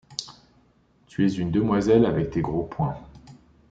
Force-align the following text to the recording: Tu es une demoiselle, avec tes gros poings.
Tu 1.05 1.27
es 1.27 1.37
une 1.37 1.51
demoiselle, 1.51 2.07
avec 2.07 2.31
tes 2.31 2.41
gros 2.41 2.63
poings. 2.63 2.97